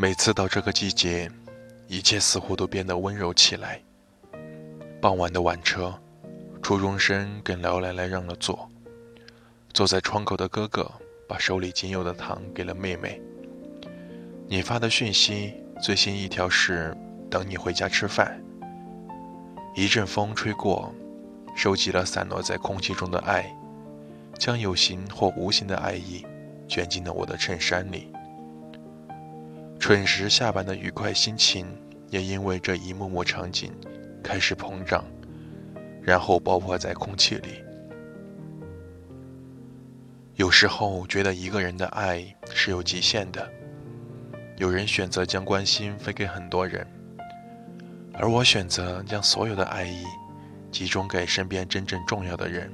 [0.00, 1.28] 每次到这个季节，
[1.88, 3.82] 一切似乎都变得温柔起来。
[5.00, 5.92] 傍晚的晚车，
[6.62, 8.70] 初中生跟老奶奶让了座。
[9.72, 10.88] 坐在窗口的哥哥
[11.26, 13.20] 把手里仅有的糖给了妹妹。
[14.46, 16.96] 你发的讯息，最新一条是
[17.28, 18.40] 等你回家吃饭。
[19.74, 20.94] 一阵风吹过，
[21.56, 23.52] 收集了散落在空气中的爱，
[24.38, 26.24] 将有形或无形的爱意
[26.68, 28.12] 卷进了我的衬衫里。
[29.88, 31.66] 准时下班的愉快心情，
[32.10, 33.72] 也因为这一幕幕场景
[34.22, 35.02] 开始膨胀，
[36.02, 37.64] 然后爆破在空气里。
[40.34, 43.50] 有时候觉得一个人的爱是有极限的，
[44.58, 46.86] 有人选择将关心分给很多人，
[48.12, 50.04] 而我选择将所有的爱意
[50.70, 52.70] 集中给身边真正重要的人，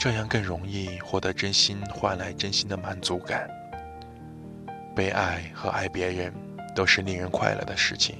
[0.00, 3.48] 这样更容易获得真心换来真心的满足感。
[4.94, 6.32] 被爱和爱别人
[6.74, 8.16] 都是令人快乐的事情。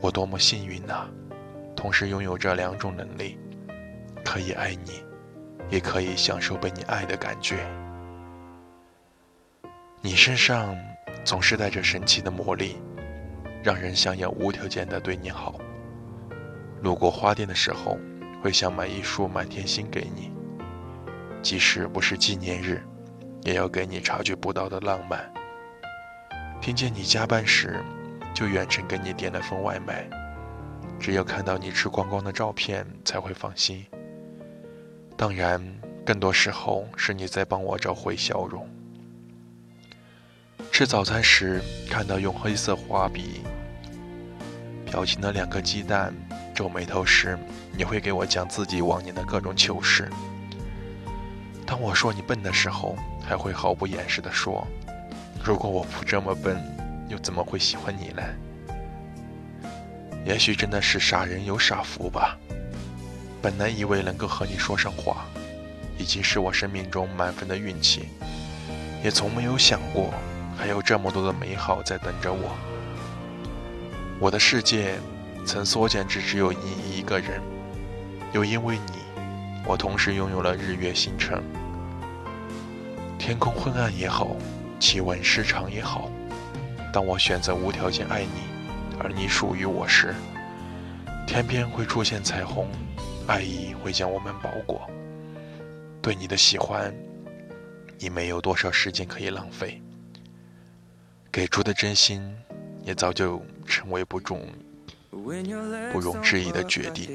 [0.00, 1.08] 我多么幸运呐，
[1.76, 3.38] 同时拥有这两种能力，
[4.24, 5.02] 可以爱你，
[5.70, 7.56] 也可以享受被你爱的感觉。
[10.00, 10.76] 你身上
[11.24, 12.76] 总是带着神奇的魔力，
[13.62, 15.58] 让人想要无条件的对你好。
[16.82, 17.98] 路过花店的时候，
[18.40, 20.32] 会想买一束满天星给你，
[21.42, 22.80] 即使不是纪念日。
[23.44, 25.30] 也要给你察觉不到的浪漫。
[26.60, 27.82] 听见你加班时，
[28.34, 30.08] 就远程给你点了份外卖。
[31.00, 33.86] 只有看到你吃光光的照片，才会放心。
[35.16, 35.64] 当然，
[36.04, 38.68] 更多时候是你在帮我找回笑容。
[40.72, 43.42] 吃早餐时，看到用黑色画笔
[44.86, 46.12] 表情的两个鸡蛋，
[46.54, 47.38] 皱眉头时，
[47.76, 50.08] 你会给我讲自己往年的各种糗事。
[51.64, 52.96] 当我说你笨的时候，
[53.28, 54.66] 还会毫不掩饰地说
[55.44, 56.58] ：“如果我不这么笨，
[57.10, 58.22] 又怎么会喜欢你呢？”
[60.24, 62.38] 也许真的是傻人有傻福吧。
[63.42, 65.26] 本来以为能够和你说上话，
[65.98, 68.08] 已经是我生命中满分的运气，
[69.04, 70.10] 也从没有想过
[70.56, 72.56] 还有这么多的美好在等着我。
[74.18, 74.98] 我的世界
[75.44, 77.42] 曾缩减至只有你一个人，
[78.32, 79.02] 又因为你，
[79.66, 81.42] 我同时拥有了日月星辰。
[83.28, 84.34] 天空昏暗也好，
[84.80, 86.10] 气温失常也好，
[86.90, 88.40] 当我选择无条件爱你，
[88.98, 90.14] 而你属于我时，
[91.26, 92.66] 天边会出现彩虹，
[93.26, 94.88] 爱意会将我们包裹。
[96.00, 96.90] 对你的喜欢，
[97.98, 99.78] 你没有多少时间可以浪费。
[101.30, 102.34] 给出的真心，
[102.82, 104.40] 也早就成为不容
[105.92, 107.06] 不容置疑的决定。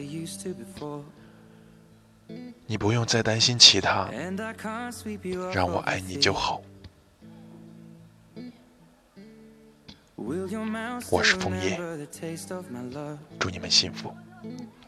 [2.66, 4.10] 你不用再担心其他，
[5.54, 6.62] 让我爱你就好。
[10.16, 11.78] 我是枫叶，
[13.40, 14.14] 祝你们幸福，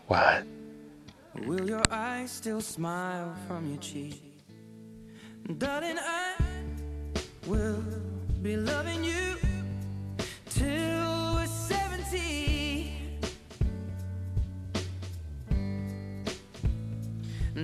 [0.07, 0.45] 晚安。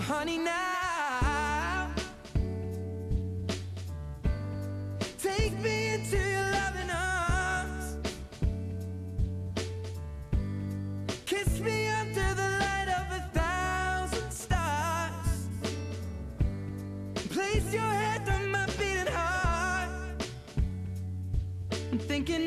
[0.00, 1.90] honey, now.
[5.18, 7.96] Take me into your loving arms,
[11.24, 15.48] kiss me under the light of a thousand stars,
[17.30, 19.90] place your head on my beating heart.
[21.90, 22.46] I'm thinking